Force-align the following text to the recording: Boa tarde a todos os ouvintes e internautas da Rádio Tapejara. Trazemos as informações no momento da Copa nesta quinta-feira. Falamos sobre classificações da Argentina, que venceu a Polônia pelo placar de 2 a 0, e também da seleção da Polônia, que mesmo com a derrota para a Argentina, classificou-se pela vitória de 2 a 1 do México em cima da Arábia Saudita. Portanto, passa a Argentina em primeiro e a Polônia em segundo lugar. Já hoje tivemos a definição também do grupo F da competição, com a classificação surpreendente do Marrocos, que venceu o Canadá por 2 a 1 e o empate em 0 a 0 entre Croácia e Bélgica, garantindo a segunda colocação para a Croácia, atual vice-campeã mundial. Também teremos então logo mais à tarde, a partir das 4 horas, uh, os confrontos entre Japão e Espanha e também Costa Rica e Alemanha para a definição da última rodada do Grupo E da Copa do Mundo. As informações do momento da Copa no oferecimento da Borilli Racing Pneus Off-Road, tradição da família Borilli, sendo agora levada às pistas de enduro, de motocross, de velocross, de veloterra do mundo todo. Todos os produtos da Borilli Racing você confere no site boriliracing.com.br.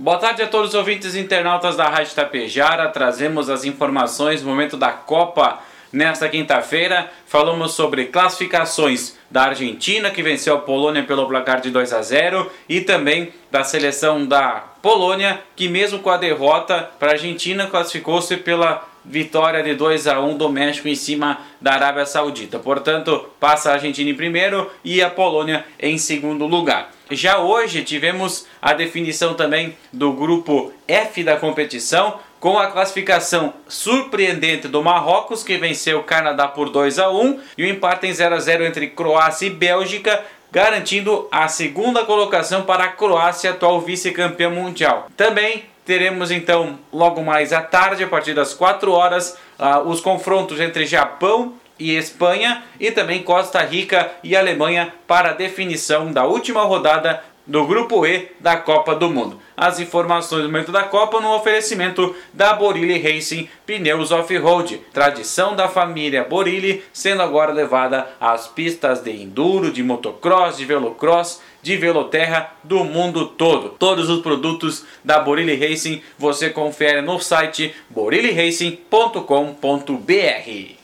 Boa 0.00 0.16
tarde 0.16 0.42
a 0.42 0.46
todos 0.46 0.68
os 0.68 0.74
ouvintes 0.76 1.16
e 1.16 1.18
internautas 1.18 1.74
da 1.74 1.88
Rádio 1.88 2.14
Tapejara. 2.14 2.88
Trazemos 2.88 3.50
as 3.50 3.64
informações 3.64 4.40
no 4.40 4.48
momento 4.48 4.76
da 4.76 4.92
Copa 4.92 5.58
nesta 5.92 6.28
quinta-feira. 6.28 7.10
Falamos 7.26 7.72
sobre 7.72 8.04
classificações 8.04 9.16
da 9.28 9.46
Argentina, 9.46 10.12
que 10.12 10.22
venceu 10.22 10.54
a 10.54 10.60
Polônia 10.60 11.02
pelo 11.02 11.26
placar 11.26 11.60
de 11.60 11.72
2 11.72 11.92
a 11.92 12.00
0, 12.00 12.48
e 12.68 12.80
também 12.80 13.32
da 13.50 13.64
seleção 13.64 14.24
da 14.24 14.62
Polônia, 14.80 15.42
que 15.56 15.68
mesmo 15.68 15.98
com 15.98 16.10
a 16.10 16.16
derrota 16.16 16.88
para 16.96 17.08
a 17.08 17.12
Argentina, 17.14 17.66
classificou-se 17.66 18.36
pela 18.36 18.88
vitória 19.04 19.64
de 19.64 19.74
2 19.74 20.06
a 20.06 20.20
1 20.20 20.36
do 20.36 20.48
México 20.48 20.86
em 20.86 20.94
cima 20.94 21.40
da 21.60 21.72
Arábia 21.72 22.06
Saudita. 22.06 22.60
Portanto, 22.60 23.30
passa 23.40 23.70
a 23.70 23.72
Argentina 23.72 24.08
em 24.08 24.14
primeiro 24.14 24.70
e 24.84 25.02
a 25.02 25.10
Polônia 25.10 25.64
em 25.80 25.98
segundo 25.98 26.46
lugar. 26.46 26.97
Já 27.10 27.38
hoje 27.38 27.82
tivemos 27.82 28.46
a 28.60 28.74
definição 28.74 29.32
também 29.32 29.76
do 29.92 30.12
grupo 30.12 30.72
F 30.86 31.24
da 31.24 31.36
competição, 31.36 32.18
com 32.38 32.58
a 32.58 32.66
classificação 32.66 33.54
surpreendente 33.66 34.68
do 34.68 34.82
Marrocos, 34.82 35.42
que 35.42 35.56
venceu 35.56 36.00
o 36.00 36.04
Canadá 36.04 36.46
por 36.46 36.68
2 36.68 36.98
a 36.98 37.10
1 37.10 37.40
e 37.56 37.64
o 37.64 37.66
empate 37.66 38.06
em 38.06 38.12
0 38.12 38.34
a 38.34 38.38
0 38.38 38.64
entre 38.64 38.88
Croácia 38.88 39.46
e 39.46 39.50
Bélgica, 39.50 40.22
garantindo 40.52 41.26
a 41.32 41.48
segunda 41.48 42.04
colocação 42.04 42.62
para 42.62 42.84
a 42.84 42.88
Croácia, 42.88 43.50
atual 43.50 43.80
vice-campeã 43.80 44.50
mundial. 44.50 45.08
Também 45.16 45.64
teremos 45.86 46.30
então 46.30 46.78
logo 46.92 47.22
mais 47.22 47.54
à 47.54 47.62
tarde, 47.62 48.04
a 48.04 48.06
partir 48.06 48.34
das 48.34 48.52
4 48.52 48.92
horas, 48.92 49.38
uh, 49.58 49.88
os 49.88 50.00
confrontos 50.02 50.60
entre 50.60 50.84
Japão 50.84 51.54
e 51.78 51.96
Espanha 51.96 52.62
e 52.78 52.90
também 52.90 53.22
Costa 53.22 53.62
Rica 53.62 54.10
e 54.22 54.36
Alemanha 54.36 54.92
para 55.06 55.30
a 55.30 55.34
definição 55.34 56.12
da 56.12 56.24
última 56.24 56.62
rodada 56.62 57.22
do 57.48 57.66
Grupo 57.66 58.06
E 58.06 58.28
da 58.38 58.58
Copa 58.58 58.94
do 58.94 59.08
Mundo. 59.08 59.40
As 59.56 59.80
informações 59.80 60.42
do 60.42 60.48
momento 60.48 60.70
da 60.70 60.84
Copa 60.84 61.18
no 61.18 61.34
oferecimento 61.34 62.14
da 62.32 62.52
Borilli 62.52 63.00
Racing 63.00 63.48
Pneus 63.66 64.12
Off-Road, 64.12 64.82
tradição 64.92 65.56
da 65.56 65.66
família 65.66 66.24
Borilli, 66.24 66.84
sendo 66.92 67.22
agora 67.22 67.50
levada 67.50 68.06
às 68.20 68.46
pistas 68.46 69.00
de 69.00 69.10
enduro, 69.10 69.72
de 69.72 69.82
motocross, 69.82 70.58
de 70.58 70.66
velocross, 70.66 71.40
de 71.62 71.74
veloterra 71.76 72.52
do 72.62 72.84
mundo 72.84 73.26
todo. 73.26 73.70
Todos 73.70 74.10
os 74.10 74.20
produtos 74.20 74.84
da 75.02 75.18
Borilli 75.18 75.56
Racing 75.56 76.02
você 76.18 76.50
confere 76.50 77.00
no 77.00 77.18
site 77.18 77.74
boriliracing.com.br. 77.88 80.77